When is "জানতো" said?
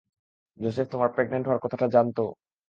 1.95-2.23